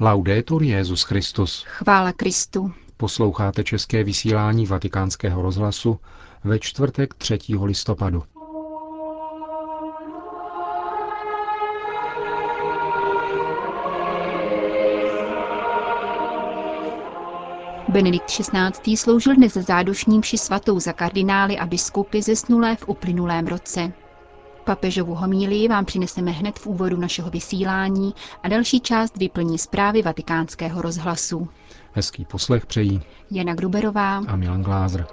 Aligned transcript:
Laudetur 0.00 0.62
Jezus 0.62 1.02
Christus. 1.02 1.64
Chvála 1.66 2.12
Kristu. 2.12 2.72
Posloucháte 2.96 3.64
české 3.64 4.04
vysílání 4.04 4.66
Vatikánského 4.66 5.42
rozhlasu 5.42 6.00
ve 6.44 6.58
čtvrtek 6.58 7.14
3. 7.14 7.38
listopadu. 7.64 8.22
Benedikt 17.88 18.26
XVI. 18.26 18.96
sloužil 18.96 19.34
dnes 19.34 19.52
zádušním 19.52 20.22
ši 20.22 20.38
svatou 20.38 20.80
za 20.80 20.92
kardinály 20.92 21.58
a 21.58 21.66
biskupy 21.66 22.22
zesnulé 22.22 22.76
v 22.76 22.88
uplynulém 22.88 23.46
roce. 23.46 23.92
Papežovu 24.68 25.14
homílii 25.14 25.68
vám 25.68 25.84
přineseme 25.84 26.30
hned 26.30 26.58
v 26.58 26.66
úvodu 26.66 26.96
našeho 26.96 27.30
vysílání 27.30 28.14
a 28.42 28.48
další 28.48 28.80
část 28.80 29.16
vyplní 29.16 29.58
zprávy 29.58 30.02
vatikánského 30.02 30.82
rozhlasu. 30.82 31.48
Hezký 31.92 32.24
poslech 32.24 32.66
přejí 32.66 33.00
Jana 33.30 33.54
Gruberová 33.54 34.16
a 34.18 34.36
Milan 34.36 34.62
Glázer. 34.62 35.06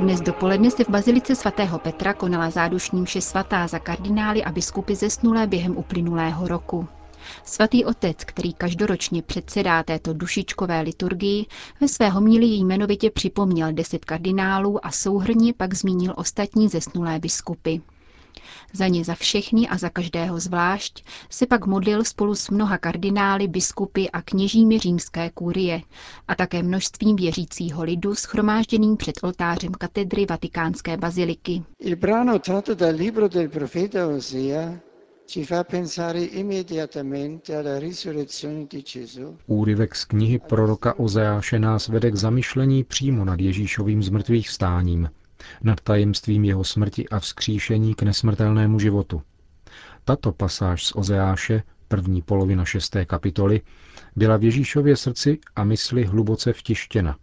Dnes 0.00 0.20
dopoledne 0.20 0.70
se 0.70 0.84
v 0.84 0.88
Bazilice 0.88 1.36
svatého 1.36 1.78
Petra 1.78 2.14
konala 2.14 2.50
zádušní 2.50 3.00
mše 3.00 3.20
svatá 3.20 3.66
za 3.66 3.78
kardinály 3.78 4.44
a 4.44 4.52
biskupy 4.52 4.94
zesnulé 4.94 5.46
během 5.46 5.76
uplynulého 5.76 6.48
roku. 6.48 6.88
Svatý 7.44 7.84
otec, 7.84 8.16
který 8.24 8.52
každoročně 8.52 9.22
předsedá 9.22 9.82
této 9.82 10.12
dušičkové 10.12 10.80
liturgii, 10.80 11.46
ve 11.80 11.88
své 11.88 12.08
homílii 12.08 12.56
jmenovitě 12.60 13.10
připomněl 13.10 13.72
deset 13.72 14.04
kardinálů 14.04 14.86
a 14.86 14.90
souhrně 14.90 15.52
pak 15.54 15.74
zmínil 15.74 16.14
ostatní 16.16 16.68
zesnulé 16.68 17.18
biskupy. 17.18 17.76
Za 18.72 18.86
ně 18.86 19.04
za 19.04 19.14
všechny 19.14 19.68
a 19.68 19.78
za 19.78 19.88
každého 19.88 20.40
zvlášť 20.40 21.04
se 21.30 21.46
pak 21.46 21.66
modlil 21.66 22.04
spolu 22.04 22.34
s 22.34 22.50
mnoha 22.50 22.78
kardinály, 22.78 23.48
biskupy 23.48 24.06
a 24.12 24.22
kněžími 24.22 24.78
římské 24.78 25.30
kůrie 25.30 25.80
a 26.28 26.34
také 26.34 26.62
množstvím 26.62 27.16
věřícího 27.16 27.82
lidu 27.82 28.14
schromážděným 28.14 28.96
před 28.96 29.14
oltářem 29.22 29.72
katedry 29.72 30.26
vatikánské 30.26 30.96
baziliky. 30.96 31.62
Úryvek 39.46 39.96
z 39.96 40.04
knihy 40.04 40.38
proroka 40.38 40.98
Ozeáše 40.98 41.58
nás 41.58 41.88
vede 41.88 42.10
k 42.10 42.16
zamyšlení 42.16 42.84
přímo 42.84 43.24
nad 43.24 43.40
Ježíšovým 43.40 44.02
zmrtvých 44.02 44.48
vstáním, 44.48 45.10
nad 45.62 45.80
tajemstvím 45.80 46.44
jeho 46.44 46.64
smrti 46.64 47.08
a 47.08 47.18
vzkříšení 47.18 47.94
k 47.94 48.02
nesmrtelnému 48.02 48.78
životu. 48.78 49.22
Tato 50.04 50.32
pasáž 50.32 50.86
z 50.86 50.92
Ozeáše, 50.94 51.62
první 51.88 52.22
polovina 52.22 52.64
šesté 52.64 53.04
kapitoly, 53.04 53.60
byla 54.16 54.36
v 54.36 54.44
Ježíšově 54.44 54.96
srdci 54.96 55.38
a 55.56 55.64
mysli 55.64 56.04
hluboce 56.04 56.52
vtištěna. 56.52 57.16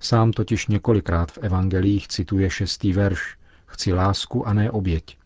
Sám 0.00 0.32
totiž 0.32 0.66
několikrát 0.66 1.32
v 1.32 1.38
evangelích 1.38 2.08
cituje 2.08 2.50
šestý 2.50 2.92
verš 2.92 3.36
Chci 3.66 3.92
lásku 3.92 4.48
a 4.48 4.52
ne 4.52 4.70
oběť. 4.70 5.18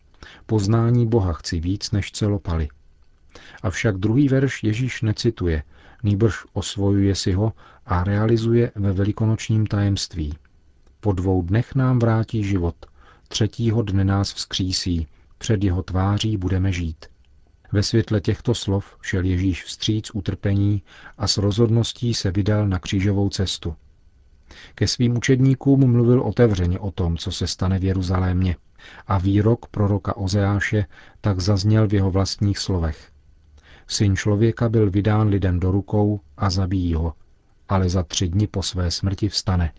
Poznání 0.45 1.07
Boha 1.07 1.33
chci 1.33 1.59
víc 1.59 1.91
než 1.91 2.11
celopaly. 2.11 2.67
Avšak 3.63 3.97
druhý 3.97 4.29
verš 4.29 4.63
Ježíš 4.63 5.01
necituje, 5.01 5.63
nýbrž 6.03 6.35
osvojuje 6.53 7.15
si 7.15 7.31
ho 7.31 7.53
a 7.85 8.03
realizuje 8.03 8.71
ve 8.75 8.91
velikonočním 8.91 9.67
tajemství– 9.67 10.33
po 11.05 11.11
dvou 11.11 11.41
dnech 11.41 11.75
nám 11.75 11.99
vrátí 11.99 12.43
život, 12.43 12.75
třetího 13.27 13.81
dne 13.81 14.03
nás 14.03 14.33
vzkřísí, 14.33 15.07
před 15.37 15.63
jeho 15.63 15.83
tváří 15.83 16.37
budeme 16.37 16.71
žít. 16.71 17.05
Ve 17.71 17.83
světle 17.83 18.21
těchto 18.21 18.55
slov 18.55 18.97
šel 19.01 19.25
Ježíš 19.25 19.63
vstříc 19.63 20.11
utrpení 20.13 20.81
a 21.17 21.27
s 21.27 21.37
rozhodností 21.37 22.13
se 22.13 22.31
vydal 22.31 22.67
na 22.67 22.79
křížovou 22.79 23.29
cestu. 23.29 23.75
Ke 24.75 24.87
svým 24.87 25.17
učedníkům 25.17 25.91
mluvil 25.91 26.21
otevřeně 26.21 26.79
o 26.79 26.91
tom, 26.91 27.17
co 27.17 27.31
se 27.31 27.47
stane 27.47 27.79
v 27.79 27.83
Jeruzalémě. 27.83 28.55
A 29.07 29.17
výrok 29.17 29.67
proroka 29.67 30.17
Ozeáše 30.17 30.85
tak 31.21 31.39
zazněl 31.39 31.87
v 31.87 31.93
jeho 31.93 32.11
vlastních 32.11 32.57
slovech. 32.57 33.11
Syn 33.87 34.15
člověka 34.15 34.69
byl 34.69 34.91
vydán 34.91 35.27
lidem 35.27 35.59
do 35.59 35.71
rukou 35.71 36.19
a 36.37 36.49
zabijí 36.49 36.93
ho, 36.93 37.13
ale 37.69 37.89
za 37.89 38.03
tři 38.03 38.27
dny 38.27 38.47
po 38.47 38.63
své 38.63 38.91
smrti 38.91 39.29
vstane. 39.29 39.71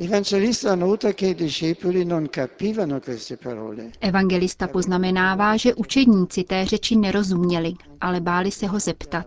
Evangelista 4.00 4.68
poznamenává, 4.68 5.56
že 5.56 5.74
učedníci 5.74 6.44
té 6.44 6.64
řeči 6.66 6.96
nerozuměli, 6.96 7.74
ale 8.00 8.20
báli 8.20 8.50
se 8.50 8.66
ho 8.66 8.78
zeptat. 8.80 9.26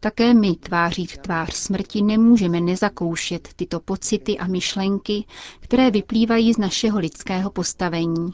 Také 0.00 0.34
my 0.34 0.54
tváří 0.54 1.06
v 1.06 1.18
tvář 1.18 1.54
smrti 1.54 2.02
nemůžeme 2.02 2.60
nezakoušet 2.60 3.48
tyto 3.56 3.80
pocity 3.80 4.38
a 4.38 4.46
myšlenky, 4.46 5.24
které 5.60 5.90
vyplývají 5.90 6.54
z 6.54 6.58
našeho 6.58 6.98
lidského 6.98 7.50
postavení. 7.50 8.32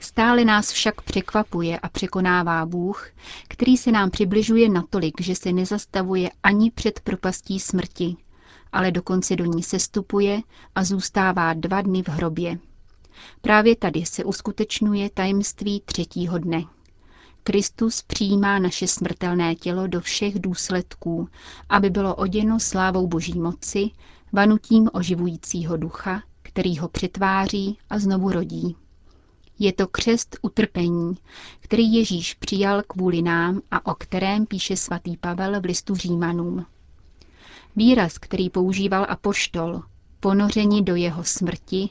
Stále 0.00 0.44
nás 0.44 0.72
však 0.72 1.02
překvapuje 1.02 1.78
a 1.78 1.88
překonává 1.88 2.66
Bůh, 2.66 3.08
který 3.48 3.76
se 3.76 3.92
nám 3.92 4.10
přibližuje 4.10 4.68
natolik, 4.68 5.20
že 5.20 5.34
se 5.34 5.52
nezastavuje 5.52 6.30
ani 6.42 6.70
před 6.70 7.00
propastí 7.00 7.60
smrti, 7.60 8.16
ale 8.72 8.90
dokonce 8.90 9.36
do 9.36 9.44
ní 9.44 9.62
sestupuje 9.62 10.40
a 10.74 10.84
zůstává 10.84 11.54
dva 11.54 11.82
dny 11.82 12.02
v 12.02 12.08
hrobě. 12.08 12.58
Právě 13.40 13.76
tady 13.76 14.06
se 14.06 14.24
uskutečňuje 14.24 15.10
tajemství 15.10 15.82
třetího 15.84 16.38
dne. 16.38 16.64
Kristus 17.44 18.02
přijímá 18.02 18.58
naše 18.58 18.86
smrtelné 18.86 19.54
tělo 19.54 19.86
do 19.86 20.00
všech 20.00 20.38
důsledků, 20.40 21.28
aby 21.68 21.90
bylo 21.90 22.14
oděno 22.14 22.60
slávou 22.60 23.06
boží 23.06 23.38
moci, 23.38 23.90
vanutím 24.32 24.90
oživujícího 24.92 25.76
ducha, 25.76 26.22
který 26.42 26.78
ho 26.78 26.88
přetváří 26.88 27.78
a 27.90 27.98
znovu 27.98 28.30
rodí. 28.32 28.76
Je 29.58 29.72
to 29.72 29.86
křest 29.86 30.36
utrpení, 30.42 31.14
který 31.60 31.94
Ježíš 31.94 32.34
přijal 32.34 32.82
kvůli 32.86 33.22
nám 33.22 33.60
a 33.70 33.86
o 33.86 33.94
kterém 33.94 34.46
píše 34.46 34.76
svatý 34.76 35.16
Pavel 35.16 35.60
v 35.60 35.64
listu 35.64 35.94
Římanům. 35.94 36.66
Výraz, 37.76 38.18
který 38.18 38.50
používal 38.50 39.06
apoštol, 39.08 39.82
ponoření 40.20 40.84
do 40.84 40.94
jeho 40.94 41.24
smrti, 41.24 41.90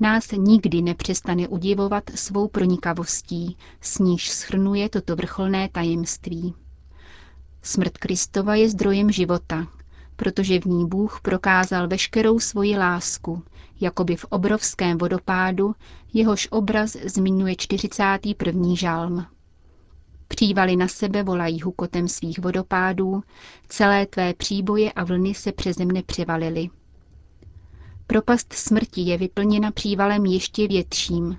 nás 0.00 0.30
nikdy 0.30 0.82
nepřestane 0.82 1.48
udivovat 1.48 2.04
svou 2.14 2.48
pronikavostí, 2.48 3.56
s 3.80 3.98
níž 3.98 4.30
schrnuje 4.30 4.88
toto 4.88 5.16
vrcholné 5.16 5.68
tajemství. 5.72 6.54
Smrt 7.62 7.98
Kristova 7.98 8.54
je 8.54 8.70
zdrojem 8.70 9.10
života, 9.10 9.66
protože 10.16 10.60
v 10.60 10.64
ní 10.64 10.86
Bůh 10.86 11.20
prokázal 11.22 11.88
veškerou 11.88 12.40
svoji 12.40 12.78
lásku, 12.78 13.42
jakoby 13.80 14.16
v 14.16 14.24
obrovském 14.24 14.98
vodopádu, 14.98 15.74
jehož 16.12 16.48
obraz 16.50 16.90
zmiňuje 17.04 17.56
41. 17.56 18.74
žalm. 18.74 19.26
Přívaly 20.34 20.76
na 20.76 20.88
sebe 20.88 21.22
volají 21.22 21.60
hukotem 21.60 22.08
svých 22.08 22.38
vodopádů, 22.38 23.22
celé 23.68 24.06
tvé 24.06 24.34
příboje 24.34 24.92
a 24.92 25.04
vlny 25.04 25.34
se 25.34 25.52
přeze 25.52 25.84
mne 25.84 26.02
převalily. 26.02 26.68
Propast 28.06 28.52
smrti 28.52 29.00
je 29.00 29.18
vyplněna 29.18 29.70
přívalem 29.70 30.26
ještě 30.26 30.68
větším, 30.68 31.36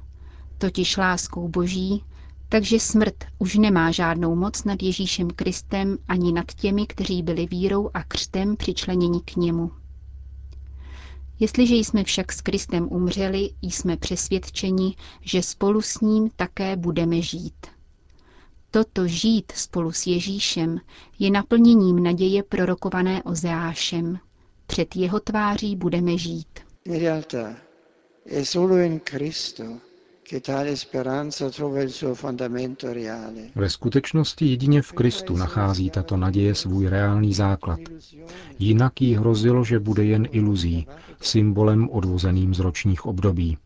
totiž 0.58 0.98
láskou 0.98 1.48
boží, 1.48 2.04
takže 2.50 2.80
smrt 2.80 3.16
už 3.40 3.56
nemá 3.56 3.92
žádnou 3.92 4.36
moc 4.36 4.64
nad 4.64 4.84
Ježíšem 4.84 5.30
Kristem 5.30 5.98
ani 6.08 6.32
nad 6.32 6.54
těmi, 6.54 6.88
kteří 6.88 7.24
byli 7.24 7.46
vírou 7.46 7.90
a 7.94 8.04
křtem 8.04 8.56
přičleněni 8.58 9.22
k 9.22 9.36
němu. 9.36 9.72
Jestliže 11.40 11.76
jsme 11.76 12.04
však 12.04 12.32
s 12.32 12.42
Kristem 12.42 12.88
umřeli, 12.92 13.50
jsme 13.62 13.98
přesvědčeni, 13.98 14.96
že 15.22 15.42
spolu 15.44 15.82
s 15.82 16.00
ním 16.02 16.30
také 16.36 16.76
budeme 16.76 17.22
žít. 17.22 17.68
Toto 18.72 19.08
žít 19.08 19.52
spolu 19.56 19.92
s 19.92 20.08
Ježíšem 20.08 20.78
je 21.20 21.32
naplněním 21.32 22.04
naděje 22.04 22.44
prorokované 22.44 23.24
Ozeášem. 23.24 24.20
Před 24.68 24.96
jeho 24.96 25.20
tváří 25.20 25.76
budeme 25.76 26.18
žít. 26.18 26.60
Ve 33.56 33.70
skutečnosti 33.70 34.46
jedině 34.46 34.82
v 34.82 34.92
Kristu 34.92 35.38
nachází 35.38 35.90
tato 35.90 36.18
naděje 36.18 36.56
svůj 36.56 36.88
reálný 36.88 37.34
základ. 37.34 37.80
Jinak 38.60 39.02
jí 39.02 39.16
hrozilo, 39.16 39.64
že 39.64 39.80
bude 39.80 40.06
jen 40.06 40.28
iluzí, 40.32 40.88
symbolem 41.22 41.90
odvozeným 41.90 42.54
z 42.54 42.60
ročních 42.60 43.06
období. 43.06 43.58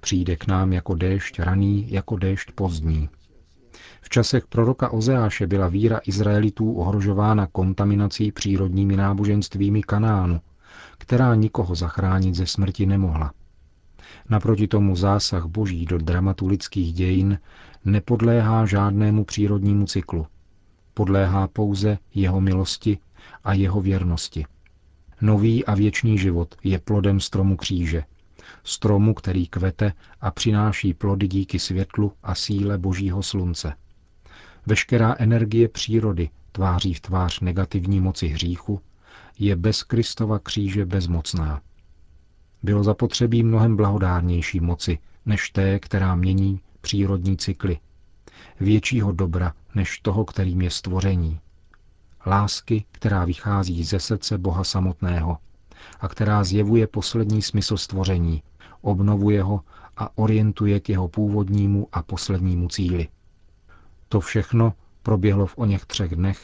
Přijde 0.00 0.36
k 0.36 0.46
nám 0.46 0.72
jako 0.72 0.94
déšť 0.94 1.40
raný, 1.40 1.86
jako 1.90 2.16
déšť 2.16 2.52
pozdní. 2.52 3.08
V 4.04 4.08
časech 4.08 4.46
proroka 4.46 4.88
Ozeáše 4.88 5.46
byla 5.46 5.68
víra 5.68 6.00
Izraelitů 6.06 6.72
ohrožována 6.72 7.46
kontaminací 7.46 8.32
přírodními 8.32 8.96
náboženstvími 8.96 9.82
Kanánu 9.82 10.40
která 10.98 11.34
nikoho 11.34 11.74
zachránit 11.74 12.34
ze 12.34 12.46
smrti 12.46 12.86
nemohla. 12.86 13.32
Naproti 14.28 14.68
tomu 14.68 14.96
zásah 14.96 15.46
boží 15.46 15.86
do 15.86 15.98
dramatu 15.98 16.46
lidských 16.46 16.92
dějin 16.92 17.38
nepodléhá 17.84 18.66
žádnému 18.66 19.24
přírodnímu 19.24 19.86
cyklu. 19.86 20.26
Podléhá 20.94 21.48
pouze 21.48 21.98
jeho 22.14 22.40
milosti 22.40 22.98
a 23.44 23.52
jeho 23.52 23.80
věrnosti. 23.80 24.46
Nový 25.20 25.64
a 25.64 25.74
věčný 25.74 26.18
život 26.18 26.54
je 26.64 26.78
plodem 26.78 27.20
stromu 27.20 27.56
kříže. 27.56 28.04
Stromu, 28.64 29.14
který 29.14 29.46
kvete 29.46 29.92
a 30.20 30.30
přináší 30.30 30.94
plody 30.94 31.28
díky 31.28 31.58
světlu 31.58 32.12
a 32.22 32.34
síle 32.34 32.78
božího 32.78 33.22
slunce. 33.22 33.74
Veškerá 34.66 35.14
energie 35.18 35.68
přírody 35.68 36.30
tváří 36.52 36.94
v 36.94 37.00
tvář 37.00 37.40
negativní 37.40 38.00
moci 38.00 38.26
hříchu 38.26 38.80
je 39.38 39.56
bez 39.56 39.82
Kristova 39.82 40.38
kříže 40.38 40.86
bezmocná. 40.86 41.60
Bylo 42.62 42.84
zapotřebí 42.84 43.42
mnohem 43.42 43.76
blahodárnější 43.76 44.60
moci, 44.60 44.98
než 45.26 45.50
té, 45.50 45.78
která 45.78 46.14
mění 46.14 46.60
přírodní 46.80 47.36
cykly. 47.36 47.78
Většího 48.60 49.12
dobra, 49.12 49.54
než 49.74 49.98
toho, 49.98 50.24
kterým 50.24 50.62
je 50.62 50.70
stvoření. 50.70 51.40
Lásky, 52.26 52.84
která 52.92 53.24
vychází 53.24 53.84
ze 53.84 54.00
srdce 54.00 54.38
Boha 54.38 54.64
samotného 54.64 55.38
a 56.00 56.08
která 56.08 56.44
zjevuje 56.44 56.86
poslední 56.86 57.42
smysl 57.42 57.76
stvoření, 57.76 58.42
obnovuje 58.80 59.42
ho 59.42 59.60
a 59.96 60.18
orientuje 60.18 60.80
k 60.80 60.88
jeho 60.88 61.08
původnímu 61.08 61.88
a 61.92 62.02
poslednímu 62.02 62.68
cíli. 62.68 63.08
To 64.14 64.20
všechno 64.20 64.72
proběhlo 65.02 65.46
v 65.46 65.58
oněch 65.58 65.86
třech 65.86 66.16
dnech, 66.16 66.40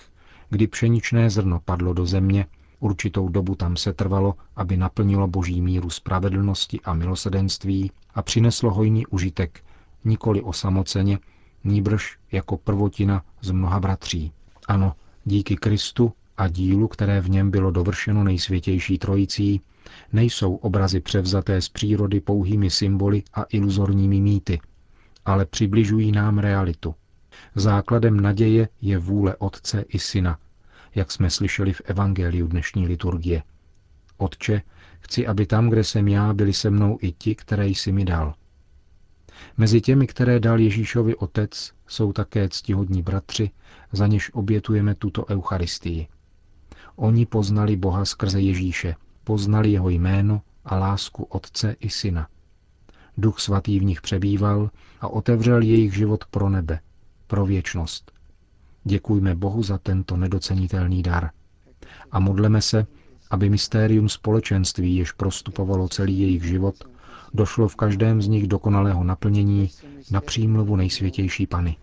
kdy 0.49 0.67
pšeničné 0.67 1.31
zrno 1.31 1.61
padlo 1.65 1.93
do 1.93 2.07
země, 2.07 2.47
určitou 2.81 3.29
dobu 3.29 3.55
tam 3.55 3.77
se 3.77 3.93
trvalo, 3.93 4.35
aby 4.57 4.77
naplnilo 4.77 5.27
boží 5.29 5.61
míru 5.61 5.91
spravedlnosti 5.91 6.81
a 6.85 6.95
milosedenství 6.95 7.91
a 8.15 8.23
přineslo 8.23 8.71
hojný 8.75 9.07
užitek, 9.07 9.65
nikoli 10.05 10.43
osamoceně, 10.43 11.19
níbrž 11.65 12.19
jako 12.33 12.57
prvotina 12.57 13.23
z 13.41 13.51
mnoha 13.51 13.81
bratří. 13.81 14.33
Ano, 14.69 14.95
díky 15.25 15.57
Kristu 15.57 16.13
a 16.37 16.49
dílu, 16.49 16.89
které 16.89 17.21
v 17.21 17.31
něm 17.31 17.51
bylo 17.51 17.71
dovršeno 17.71 18.25
nejsvětější 18.25 18.99
trojicí, 18.99 19.61
nejsou 20.13 20.55
obrazy 20.55 21.01
převzaté 21.01 21.61
z 21.63 21.69
přírody 21.69 22.21
pouhými 22.21 22.71
symboly 22.71 23.23
a 23.35 23.43
iluzorními 23.43 24.21
mýty, 24.21 24.61
ale 25.25 25.45
přibližují 25.47 26.13
nám 26.13 26.39
realitu. 26.39 26.95
Základem 27.55 28.21
naděje 28.21 28.69
je 28.81 28.99
vůle 28.99 29.37
Otce 29.37 29.85
i 29.89 29.99
Syna, 29.99 30.39
jak 30.95 31.13
jsme 31.13 31.31
slyšeli 31.31 31.73
v 31.73 31.83
Evangeliu 31.85 32.47
dnešní 32.47 32.87
liturgie. 32.87 33.43
Otče, 34.17 34.63
chci, 35.01 35.27
aby 35.27 35.47
tam, 35.47 35.69
kde 35.71 35.85
jsem 35.85 36.09
já, 36.09 36.33
byli 36.33 36.53
se 36.53 36.71
mnou 36.71 36.99
i 37.01 37.13
ti, 37.13 37.35
které 37.35 37.69
jsi 37.69 37.93
mi 37.93 38.05
dal. 38.05 38.35
Mezi 39.57 39.81
těmi, 39.81 40.07
které 40.07 40.41
dal 40.41 40.61
Ježíšovi 40.61 41.17
Otec, 41.17 41.73
jsou 41.87 42.13
také 42.13 42.49
ctihodní 42.49 43.03
bratři, 43.03 43.51
za 43.93 44.07
něž 44.07 44.31
obětujeme 44.35 44.95
tuto 44.95 45.27
Eucharistii. 45.27 46.09
Oni 46.97 47.27
poznali 47.27 47.77
Boha 47.77 48.05
skrze 48.05 48.41
Ježíše, 48.41 48.95
poznali 49.25 49.73
jeho 49.73 49.89
jméno 49.89 50.43
a 50.65 50.77
lásku 50.77 51.25
Otce 51.25 51.77
i 51.81 51.91
Syna. 51.91 52.29
Duch 53.19 53.41
svatý 53.41 53.79
v 53.79 53.85
nich 53.85 54.01
přebýval 54.01 54.71
a 55.01 55.09
otevřel 55.09 55.63
jejich 55.63 55.95
život 55.95 56.25
pro 56.25 56.49
nebe, 56.49 56.81
pro 57.31 57.47
věčnost. 57.47 58.13
Děkujme 58.85 59.35
Bohu 59.35 59.63
za 59.63 59.79
tento 59.79 60.17
nedocenitelný 60.17 61.03
dar. 61.03 61.31
A 62.13 62.21
modleme 62.21 62.63
se, 62.63 62.87
aby 63.31 63.51
mystérium 63.51 64.09
společenství, 64.09 64.97
jež 64.97 65.13
prostupovalo 65.13 65.89
celý 65.89 66.21
jejich 66.21 66.45
život, 66.45 66.75
došlo 67.35 67.69
v 67.69 67.77
každém 67.77 68.23
z 68.23 68.29
nich 68.29 68.47
dokonalého 68.49 69.05
naplnění 69.05 69.71
na 70.11 70.21
přímluvu 70.21 70.77
nejsvětější 70.77 71.47
Pany. 71.47 71.77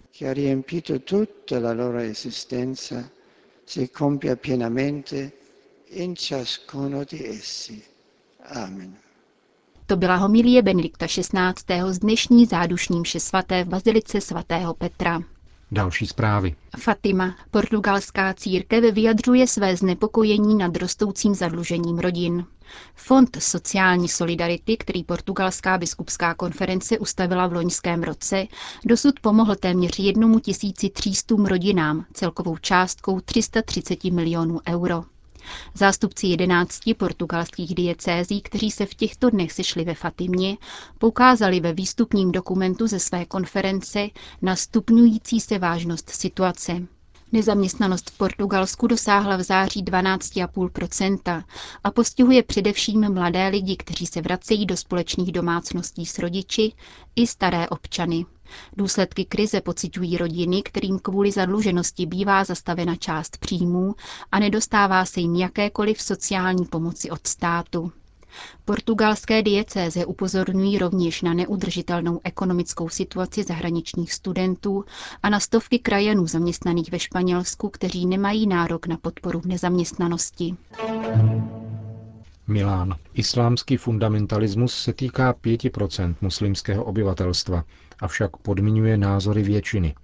To 9.85 9.95
byla 9.97 10.15
homilie 10.15 10.61
Benedikta 10.61 11.07
XVI. 11.07 11.81
z 11.91 11.99
dnešní 11.99 12.45
zádušní 12.45 12.99
mše 12.99 13.19
svaté 13.19 13.63
v 13.63 13.67
Bazilice 13.67 14.21
svatého 14.21 14.73
Petra. 14.73 15.21
Další 15.71 16.07
zprávy. 16.07 16.55
Fatima, 16.79 17.35
portugalská 17.51 18.33
církev, 18.33 18.93
vyjadřuje 18.93 19.47
své 19.47 19.75
znepokojení 19.75 20.55
nad 20.55 20.75
rostoucím 20.77 21.35
zadlužením 21.35 21.99
rodin. 21.99 22.45
Fond 22.95 23.37
sociální 23.39 24.07
solidarity, 24.07 24.77
který 24.77 25.03
portugalská 25.03 25.77
biskupská 25.77 26.33
konference 26.33 26.99
ustavila 26.99 27.47
v 27.47 27.53
loňském 27.53 28.03
roce, 28.03 28.45
dosud 28.85 29.19
pomohl 29.19 29.55
téměř 29.55 29.99
jednomu 29.99 30.39
tisíci 30.39 30.89
třístům 30.89 31.45
rodinám 31.45 32.05
celkovou 32.13 32.57
částkou 32.57 33.19
330 33.19 34.03
milionů 34.03 34.59
euro. 34.67 35.03
Zástupci 35.73 36.27
jedenácti 36.27 36.93
portugalských 36.93 37.75
diecézí, 37.75 38.41
kteří 38.41 38.71
se 38.71 38.85
v 38.85 38.93
těchto 38.93 39.29
dnech 39.29 39.51
sešli 39.51 39.83
ve 39.83 39.93
Fatimě, 39.93 40.57
poukázali 40.97 41.59
ve 41.59 41.73
výstupním 41.73 42.31
dokumentu 42.31 42.87
ze 42.87 42.99
své 42.99 43.25
konference 43.25 44.07
na 44.41 44.55
stupňující 44.55 45.39
se 45.39 45.59
vážnost 45.59 46.09
situace. 46.09 46.87
Nezaměstnanost 47.31 48.09
v 48.09 48.17
Portugalsku 48.17 48.87
dosáhla 48.87 49.35
v 49.37 49.41
září 49.43 49.83
12,5% 49.83 51.43
a 51.83 51.91
postihuje 51.91 52.43
především 52.43 53.13
mladé 53.13 53.47
lidi, 53.47 53.75
kteří 53.77 54.05
se 54.05 54.21
vracejí 54.21 54.65
do 54.65 54.77
společných 54.77 55.31
domácností 55.31 56.05
s 56.05 56.19
rodiči, 56.19 56.73
i 57.15 57.27
staré 57.27 57.69
občany. 57.69 58.25
Důsledky 58.77 59.25
krize 59.25 59.61
pociťují 59.61 60.17
rodiny, 60.17 60.61
kterým 60.63 60.99
kvůli 60.99 61.31
zadluženosti 61.31 62.05
bývá 62.05 62.43
zastavena 62.43 62.95
část 62.95 63.37
příjmů 63.37 63.95
a 64.31 64.39
nedostává 64.39 65.05
se 65.05 65.19
jim 65.19 65.35
jakékoliv 65.35 66.01
sociální 66.01 66.65
pomoci 66.65 67.09
od 67.11 67.27
státu. 67.27 67.91
Portugalské 68.65 69.43
diecéze 69.43 70.05
upozorňují 70.05 70.77
rovněž 70.77 71.21
na 71.21 71.33
neudržitelnou 71.33 72.19
ekonomickou 72.23 72.89
situaci 72.89 73.43
zahraničních 73.43 74.13
studentů 74.13 74.85
a 75.23 75.29
na 75.29 75.39
stovky 75.39 75.79
krajanů 75.79 76.27
zaměstnaných 76.27 76.91
ve 76.91 76.99
Španělsku, 76.99 77.69
kteří 77.69 78.05
nemají 78.05 78.47
nárok 78.47 78.87
na 78.87 78.97
podporu 78.97 79.39
v 79.39 79.45
nezaměstnanosti. 79.45 80.55
Milán. 82.47 82.95
Islámský 83.13 83.77
fundamentalismus 83.77 84.73
se 84.75 84.93
týká 84.93 85.33
5% 85.33 86.15
muslimského 86.21 86.83
obyvatelstva, 86.83 87.63
avšak 87.99 88.37
podmiňuje 88.37 88.97
názory 88.97 89.43
většiny. 89.43 89.95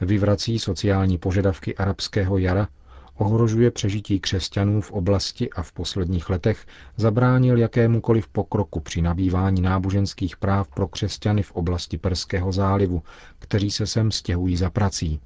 Vyvrací 0.00 0.58
sociální 0.58 1.18
požadavky 1.18 1.76
arabského 1.76 2.38
jara, 2.38 2.68
ohrožuje 3.16 3.70
přežití 3.70 4.20
křesťanů 4.20 4.80
v 4.80 4.92
oblasti 4.92 5.50
a 5.50 5.62
v 5.62 5.72
posledních 5.72 6.30
letech 6.30 6.66
zabránil 6.96 7.58
jakémukoliv 7.58 8.28
pokroku 8.28 8.80
při 8.80 9.02
nabývání 9.02 9.62
náboženských 9.62 10.36
práv 10.36 10.68
pro 10.68 10.88
křesťany 10.88 11.42
v 11.42 11.52
oblasti 11.52 11.98
Perského 11.98 12.52
zálivu, 12.52 13.02
kteří 13.38 13.70
se 13.70 13.86
sem 13.86 14.10
stěhují 14.10 14.56
za 14.56 14.70
prací. 14.70 15.20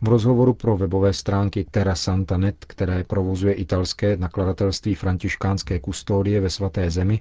V 0.00 0.08
rozhovoru 0.08 0.54
pro 0.54 0.76
webové 0.76 1.12
stránky 1.12 1.66
Terra 1.70 1.94
Santa 1.94 2.36
Net, 2.36 2.56
které 2.68 3.04
provozuje 3.04 3.54
italské 3.54 4.16
nakladatelství 4.16 4.94
františkánské 4.94 5.78
kustodie 5.80 6.40
ve 6.40 6.50
svaté 6.50 6.90
zemi, 6.90 7.20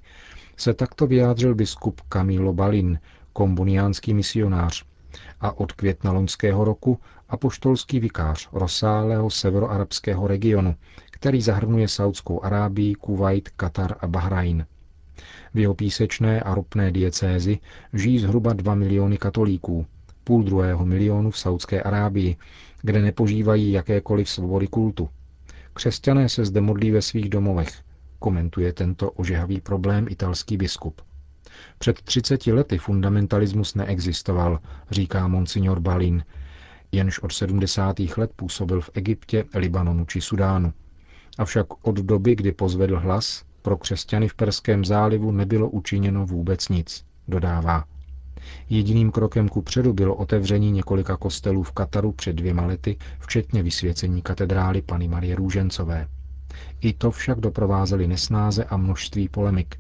se 0.58 0.74
takto 0.74 1.08
vyjádřil 1.08 1.55
biskup 1.55 2.01
Camilo 2.13 2.53
Balin, 2.53 3.00
kombuniánský 3.34 4.13
misionář, 4.13 4.84
a 5.43 5.57
od 5.57 5.71
května 5.71 6.12
loňského 6.12 6.63
roku 6.63 7.00
apoštolský 7.29 8.00
vikář 8.00 8.50
rozsáhlého 8.53 9.29
severoarabského 9.29 10.27
regionu, 10.27 10.75
který 11.12 11.41
zahrnuje 11.41 11.88
Saudskou 11.88 12.43
Arábii, 12.43 12.95
Kuwait, 12.95 13.50
Katar 13.50 13.95
a 14.00 14.07
Bahrajn. 14.07 14.65
V 15.53 15.59
jeho 15.59 15.73
písečné 15.73 16.41
a 16.41 16.55
ropné 16.55 16.91
diecézi 16.91 17.59
žijí 17.93 18.19
zhruba 18.19 18.53
2 18.53 18.75
miliony 18.75 19.17
katolíků, 19.17 19.85
půl 20.23 20.43
druhého 20.43 20.85
milionu 20.85 21.31
v 21.31 21.38
Saudské 21.38 21.83
Arábii, 21.83 22.35
kde 22.81 23.01
nepožívají 23.01 23.71
jakékoliv 23.71 24.29
svobody 24.29 24.67
kultu. 24.67 25.09
Křesťané 25.73 26.29
se 26.29 26.45
zde 26.45 26.62
modlí 26.62 26.91
ve 26.91 27.01
svých 27.01 27.29
domovech, 27.29 27.81
komentuje 28.19 28.73
tento 28.73 29.12
ožehavý 29.12 29.62
problém 29.62 30.05
italský 30.09 30.57
biskup. 30.57 31.01
Před 31.77 32.01
30 32.01 32.48
lety 32.48 32.77
fundamentalismus 32.77 33.75
neexistoval, 33.75 34.60
říká 34.91 35.27
monsignor 35.27 35.79
Balin, 35.79 36.24
jenž 36.91 37.19
od 37.19 37.33
70. 37.33 38.00
let 38.17 38.31
působil 38.36 38.81
v 38.81 38.89
Egyptě, 38.93 39.45
Libanonu 39.55 40.05
či 40.05 40.22
Sudánu. 40.22 40.74
Avšak 41.38 41.67
od 41.88 41.95
doby, 41.95 42.36
kdy 42.36 42.51
pozvedl 42.51 43.00
hlas, 43.00 43.43
pro 43.62 43.77
křesťany 43.77 44.27
v 44.27 44.36
Perském 44.36 44.86
zálivu 44.86 45.31
nebylo 45.31 45.69
učiněno 45.69 46.25
vůbec 46.25 46.69
nic, 46.69 47.05
dodává. 47.27 47.83
Jediným 48.69 49.12
krokem 49.12 49.50
ku 49.50 49.62
předu 49.62 49.93
bylo 49.93 50.15
otevření 50.15 50.72
několika 50.72 51.17
kostelů 51.17 51.63
v 51.63 51.72
Kataru 51.72 52.12
před 52.12 52.36
dvěma 52.36 52.65
lety, 52.65 52.98
včetně 53.19 53.63
vysvěcení 53.63 54.22
katedrály 54.22 54.81
Pany 54.81 55.07
Marie 55.07 55.36
Růžencové. 55.36 56.07
I 56.81 56.93
to 56.93 57.12
však 57.12 57.39
doprovázely 57.39 58.07
nesnáze 58.07 58.63
a 58.63 58.77
množství 58.77 59.29
polemik. 59.29 59.75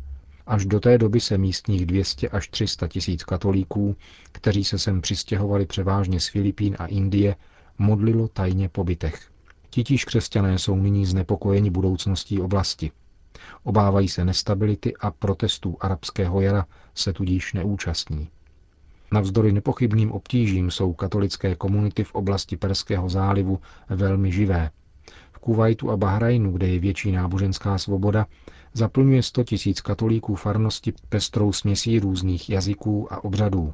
Až 0.47 0.65
do 0.65 0.79
té 0.79 0.97
doby 0.97 1.19
se 1.19 1.37
místních 1.37 1.85
200 1.85 2.29
až 2.29 2.47
300 2.47 2.87
tisíc 2.87 3.23
katolíků, 3.23 3.95
kteří 4.31 4.63
se 4.63 4.79
sem 4.79 5.01
přistěhovali 5.01 5.65
převážně 5.65 6.19
z 6.19 6.27
Filipín 6.27 6.75
a 6.79 6.85
Indie, 6.85 7.35
modlilo 7.77 8.27
tajně 8.27 8.69
po 8.69 8.83
bytech. 8.83 9.29
Titíž 9.69 10.05
křesťané 10.05 10.59
jsou 10.59 10.75
nyní 10.75 11.05
znepokojeni 11.05 11.69
budoucností 11.69 12.39
oblasti. 12.39 12.91
Obávají 13.63 14.09
se 14.09 14.25
nestability 14.25 14.93
a 14.97 15.11
protestů 15.11 15.77
arabského 15.79 16.41
jara 16.41 16.65
se 16.95 17.13
tudíž 17.13 17.53
neúčastní. 17.53 18.29
Navzdory 19.11 19.51
nepochybným 19.51 20.11
obtížím 20.11 20.71
jsou 20.71 20.93
katolické 20.93 21.55
komunity 21.55 22.03
v 22.03 22.15
oblasti 22.15 22.57
Perského 22.57 23.09
zálivu 23.09 23.59
velmi 23.89 24.31
živé. 24.31 24.69
V 25.31 25.39
Kuwaitu 25.39 25.91
a 25.91 25.97
Bahrajnu, 25.97 26.51
kde 26.51 26.67
je 26.67 26.79
větší 26.79 27.11
náboženská 27.11 27.77
svoboda, 27.77 28.25
zaplňuje 28.73 29.23
100 29.23 29.43
tisíc 29.43 29.81
katolíků 29.81 30.35
farnosti 30.35 30.93
pestrou 31.09 31.53
směsí 31.53 31.99
různých 31.99 32.49
jazyků 32.49 33.13
a 33.13 33.23
obřadů. 33.23 33.73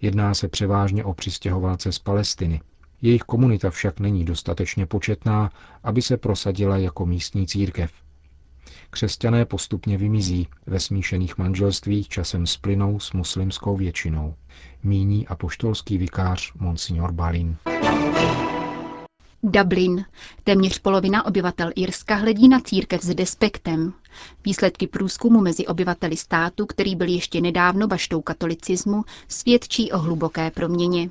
Jedná 0.00 0.34
se 0.34 0.48
převážně 0.48 1.04
o 1.04 1.14
přistěhovalce 1.14 1.92
z 1.92 1.98
Palestiny. 1.98 2.60
Jejich 3.02 3.22
komunita 3.22 3.70
však 3.70 4.00
není 4.00 4.24
dostatečně 4.24 4.86
početná, 4.86 5.50
aby 5.82 6.02
se 6.02 6.16
prosadila 6.16 6.76
jako 6.76 7.06
místní 7.06 7.46
církev. 7.46 7.92
Křesťané 8.90 9.44
postupně 9.44 9.98
vymizí, 9.98 10.48
ve 10.66 10.80
smíšených 10.80 11.38
manželstvích 11.38 12.08
časem 12.08 12.46
splynou 12.46 13.00
s 13.00 13.12
muslimskou 13.12 13.76
většinou. 13.76 14.34
Míní 14.82 15.26
apoštolský 15.28 15.98
vikář 15.98 16.52
Monsignor 16.54 17.12
Balin. 17.12 17.56
Dublin. 19.48 20.04
Téměř 20.44 20.78
polovina 20.78 21.26
obyvatel 21.26 21.70
Irska 21.76 22.14
hledí 22.14 22.48
na 22.48 22.60
církev 22.60 23.02
s 23.02 23.14
despektem. 23.14 23.92
Výsledky 24.44 24.86
průzkumu 24.86 25.40
mezi 25.40 25.66
obyvateli 25.66 26.16
státu, 26.16 26.66
který 26.66 26.96
byl 26.96 27.08
ještě 27.08 27.40
nedávno 27.40 27.86
baštou 27.88 28.22
katolicismu, 28.22 29.04
svědčí 29.28 29.92
o 29.92 29.98
hluboké 29.98 30.50
proměně. 30.50 31.10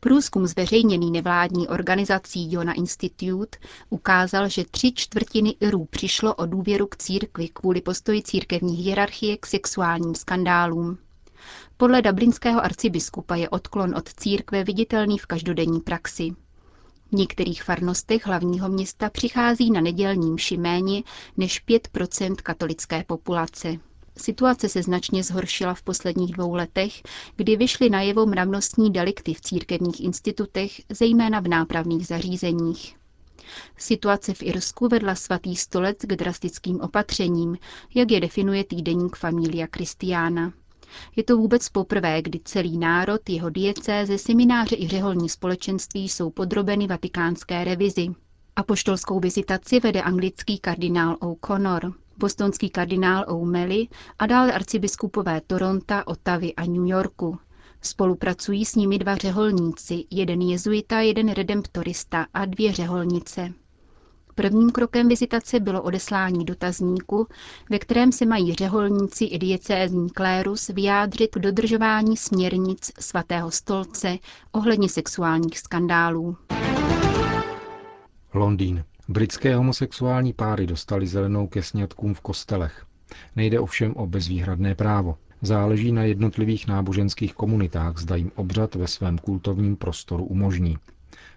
Průzkum 0.00 0.46
zveřejněný 0.46 1.10
nevládní 1.10 1.68
organizací 1.68 2.52
Jona 2.52 2.72
Institute 2.72 3.58
ukázal, 3.90 4.48
že 4.48 4.64
tři 4.70 4.92
čtvrtiny 4.94 5.54
Irů 5.60 5.84
přišlo 5.84 6.34
o 6.34 6.46
důvěru 6.46 6.86
k 6.86 6.96
církvi 6.96 7.48
kvůli 7.48 7.80
postoji 7.80 8.22
církevní 8.22 8.74
hierarchie 8.74 9.36
k 9.36 9.46
sexuálním 9.46 10.14
skandálům. 10.14 10.98
Podle 11.76 12.02
dublinského 12.02 12.64
arcibiskupa 12.64 13.36
je 13.36 13.48
odklon 13.48 13.94
od 13.94 14.08
církve 14.08 14.64
viditelný 14.64 15.18
v 15.18 15.26
každodenní 15.26 15.80
praxi. 15.80 16.30
V 17.12 17.14
některých 17.14 17.62
farnostech 17.62 18.26
hlavního 18.26 18.68
města 18.68 19.10
přichází 19.10 19.70
na 19.70 19.80
nedělní 19.80 20.30
mši 20.32 20.56
méně 20.56 21.02
než 21.36 21.62
5% 21.66 22.34
katolické 22.36 23.04
populace. 23.04 23.76
Situace 24.16 24.68
se 24.68 24.82
značně 24.82 25.22
zhoršila 25.22 25.74
v 25.74 25.82
posledních 25.82 26.32
dvou 26.32 26.54
letech, 26.54 27.02
kdy 27.36 27.56
vyšly 27.56 27.90
najevo 27.90 28.26
mravnostní 28.26 28.92
delikty 28.92 29.34
v 29.34 29.40
církevních 29.40 30.00
institutech, 30.00 30.80
zejména 30.88 31.40
v 31.40 31.48
nápravných 31.48 32.06
zařízeních. 32.06 32.96
Situace 33.76 34.34
v 34.34 34.42
Irsku 34.42 34.88
vedla 34.88 35.14
svatý 35.14 35.56
stolec 35.56 35.96
k 36.00 36.16
drastickým 36.16 36.80
opatřením, 36.80 37.58
jak 37.94 38.10
je 38.10 38.20
definuje 38.20 38.64
týdeník 38.64 39.16
Familia 39.16 39.66
Christiana. 39.76 40.52
Je 41.16 41.24
to 41.24 41.36
vůbec 41.36 41.68
poprvé, 41.68 42.22
kdy 42.22 42.40
celý 42.44 42.78
národ, 42.78 43.28
jeho 43.28 43.50
diecéze, 43.50 44.18
semináře 44.18 44.76
i 44.76 44.88
řeholní 44.88 45.28
společenství 45.28 46.08
jsou 46.08 46.30
podrobeny 46.30 46.86
vatikánské 46.86 47.64
revizi. 47.64 48.08
Apoštolskou 48.56 49.20
vizitaci 49.20 49.80
vede 49.80 50.02
anglický 50.02 50.58
kardinál 50.58 51.16
O'Connor 51.20 51.92
bostonský 52.22 52.70
kardinál 52.70 53.24
O'Malley 53.28 53.88
a 54.18 54.26
dále 54.26 54.52
arcibiskupové 54.52 55.40
Toronta, 55.40 56.06
Otavy 56.06 56.54
a 56.54 56.64
New 56.64 56.86
Yorku. 56.86 57.38
Spolupracují 57.80 58.64
s 58.64 58.74
nimi 58.74 58.98
dva 58.98 59.16
řeholníci, 59.16 60.04
jeden 60.10 60.40
jezuita, 60.42 61.00
jeden 61.00 61.28
redemptorista 61.28 62.26
a 62.34 62.44
dvě 62.44 62.72
řeholnice. 62.72 63.52
Prvním 64.34 64.70
krokem 64.70 65.08
vizitace 65.08 65.60
bylo 65.60 65.82
odeslání 65.82 66.44
dotazníku, 66.44 67.26
ve 67.70 67.78
kterém 67.78 68.12
se 68.12 68.26
mají 68.26 68.54
řeholníci 68.54 69.24
i 69.24 69.38
diecézní 69.38 70.10
klérus 70.10 70.68
vyjádřit 70.68 71.30
k 71.34 71.38
dodržování 71.38 72.16
směrnic 72.16 72.92
svatého 73.00 73.50
stolce 73.50 74.18
ohledně 74.52 74.88
sexuálních 74.88 75.58
skandálů. 75.58 76.36
Londýn. 78.34 78.84
Britské 79.08 79.56
homosexuální 79.56 80.32
páry 80.32 80.66
dostali 80.66 81.06
zelenou 81.06 81.46
ke 81.46 81.62
sňatkům 81.62 82.14
v 82.14 82.20
kostelech. 82.20 82.86
Nejde 83.36 83.60
ovšem 83.60 83.94
o 83.96 84.06
bezvýhradné 84.06 84.74
právo. 84.74 85.18
Záleží 85.42 85.92
na 85.92 86.02
jednotlivých 86.02 86.66
náboženských 86.66 87.34
komunitách, 87.34 87.98
zda 87.98 88.16
jim 88.16 88.32
obřad 88.34 88.74
ve 88.74 88.86
svém 88.86 89.18
kultovním 89.18 89.76
prostoru 89.76 90.24
umožní. 90.24 90.78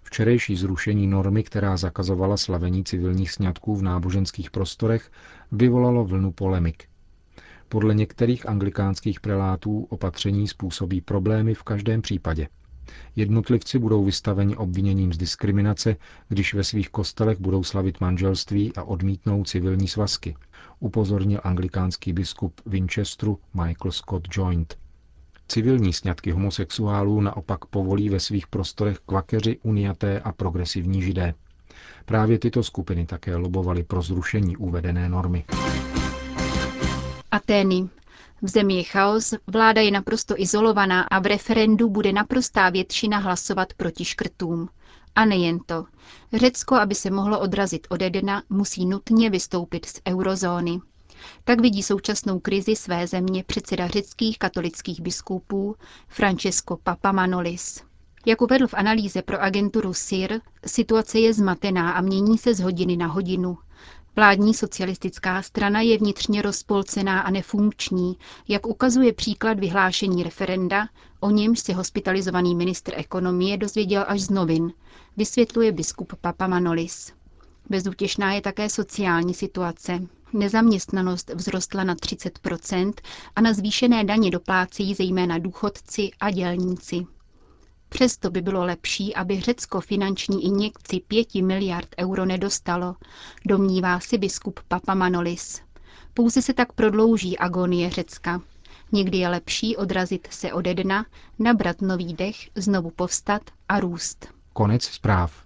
Včerejší 0.03 0.55
zrušení 0.55 1.08
normy, 1.08 1.44
která 1.44 1.77
zakazovala 1.77 2.38
slavení 2.38 2.84
civilních 2.84 3.32
sňatků 3.32 3.75
v 3.75 3.84
náboženských 3.84 4.51
prostorech, 4.51 5.12
vyvolalo 5.51 6.05
vlnu 6.05 6.32
polemik. 6.32 6.84
Podle 7.70 7.96
některých 7.96 8.50
anglikánských 8.50 9.20
prelátů 9.20 9.88
opatření 9.89 10.48
způsobí 10.48 11.01
problémy 11.01 11.53
v 11.53 11.63
každém 11.63 12.01
případě. 12.01 12.48
Jednotlivci 13.15 13.79
budou 13.79 14.03
vystaveni 14.03 14.55
obviněním 14.55 15.13
z 15.13 15.17
diskriminace, 15.17 15.96
když 16.29 16.53
ve 16.53 16.63
svých 16.63 16.89
kostelech 16.89 17.39
budou 17.39 17.63
slavit 17.63 18.01
manželství 18.01 18.74
a 18.75 18.84
odmítnou 18.84 19.44
civilní 19.44 19.88
svazky, 19.88 20.36
upozornil 20.79 21.39
anglikánský 21.44 22.13
biskup 22.13 22.62
Winchesteru 22.65 23.39
Michael 23.53 23.91
Scott 23.91 24.27
Joint. 24.32 24.84
Civilní 25.47 25.93
sňatky 25.93 26.31
homosexuálů 26.31 27.21
naopak 27.21 27.65
povolí 27.65 28.09
ve 28.09 28.19
svých 28.19 28.47
prostorech 28.47 28.99
kvakeři, 29.05 29.59
uniaté 29.63 30.19
a 30.19 30.31
progresivní 30.31 31.01
židé. 31.01 31.33
Právě 32.05 32.39
tyto 32.39 32.63
skupiny 32.63 33.05
také 33.05 33.35
lobovaly 33.35 33.83
pro 33.83 34.01
zrušení 34.01 34.57
uvedené 34.57 35.09
normy. 35.09 35.45
Atény. 37.31 37.89
V 38.41 38.47
zemi 38.47 38.73
je 38.73 38.83
chaos, 38.83 39.33
vláda 39.47 39.81
je 39.81 39.91
naprosto 39.91 40.35
izolovaná 40.37 41.01
a 41.01 41.19
v 41.19 41.25
referendu 41.25 41.89
bude 41.89 42.13
naprostá 42.13 42.69
většina 42.69 43.17
hlasovat 43.17 43.73
proti 43.73 44.05
škrtům. 44.05 44.69
A 45.15 45.25
nejen 45.25 45.59
to. 45.65 45.85
Řecko, 46.33 46.75
aby 46.75 46.95
se 46.95 47.11
mohlo 47.11 47.39
odrazit 47.39 47.87
od 47.89 48.01
Edena, 48.01 48.43
musí 48.49 48.85
nutně 48.85 49.29
vystoupit 49.29 49.85
z 49.85 50.01
eurozóny. 50.07 50.79
Tak 51.43 51.62
vidí 51.62 51.84
současnou 51.84 52.39
krizi 52.39 52.75
své 52.75 53.07
země 53.07 53.43
předseda 53.43 53.88
řeckých 53.88 54.39
katolických 54.39 55.01
biskupů 55.01 55.75
Francesco 56.07 56.77
Papamanolis. 56.84 57.81
Jak 58.25 58.41
uvedl 58.41 58.67
v 58.67 58.74
analýze 58.74 59.22
pro 59.22 59.41
agenturu 59.41 59.93
SIR, 59.93 60.41
situace 60.65 61.19
je 61.19 61.34
zmatená 61.34 61.91
a 61.91 62.01
mění 62.01 62.38
se 62.38 62.53
z 62.53 62.60
hodiny 62.60 62.98
na 62.98 63.07
hodinu. 63.07 63.57
Vládní 64.15 64.53
socialistická 64.53 65.41
strana 65.41 65.81
je 65.81 65.98
vnitřně 65.98 66.41
rozpolcená 66.41 67.19
a 67.19 67.31
nefunkční, 67.31 68.17
jak 68.48 68.67
ukazuje 68.67 69.13
příklad 69.13 69.60
vyhlášení 69.60 70.24
referenda, 70.24 70.88
o 71.19 71.29
němž 71.31 71.60
se 71.60 71.74
hospitalizovaný 71.74 72.55
ministr 72.55 72.93
ekonomie 72.95 73.57
dozvěděl 73.57 74.05
až 74.07 74.22
z 74.22 74.29
novin, 74.29 74.74
vysvětluje 75.17 75.72
biskup 75.72 76.13
Papa 76.22 76.48
Manolis. 76.48 77.12
Bezútěšná 77.69 78.34
je 78.34 78.41
také 78.41 78.69
sociální 78.69 79.34
situace. 79.34 80.00
Nezaměstnanost 80.35 81.31
vzrostla 81.37 81.83
na 81.83 81.95
30% 81.95 82.93
a 83.35 83.41
na 83.41 83.53
zvýšené 83.53 84.03
daně 84.03 84.31
doplácejí 84.31 84.93
zejména 84.93 85.37
důchodci 85.37 86.11
a 86.19 86.31
dělníci. 86.31 87.05
Přesto 87.89 88.29
by 88.31 88.41
bylo 88.41 88.63
lepší, 88.65 89.15
aby 89.15 89.41
Řecko 89.41 89.81
finanční 89.81 90.45
injekci 90.45 90.99
5 91.07 91.35
miliard 91.35 91.87
euro 91.99 92.25
nedostalo, 92.25 92.95
domnívá 93.45 93.99
si 93.99 94.17
biskup 94.17 94.59
Papa 94.67 94.93
Manolis. 94.93 95.61
Pouze 96.13 96.41
se 96.41 96.53
tak 96.53 96.73
prodlouží 96.73 97.37
agonie 97.37 97.89
Řecka. 97.89 98.41
Někdy 98.91 99.17
je 99.17 99.27
lepší 99.29 99.77
odrazit 99.77 100.27
se 100.31 100.53
ode 100.53 100.73
dna, 100.73 101.05
nabrat 101.39 101.81
nový 101.81 102.13
dech, 102.13 102.35
znovu 102.55 102.89
povstat 102.89 103.41
a 103.69 103.79
růst. 103.79 104.27
Konec 104.53 104.83
zpráv. 104.83 105.45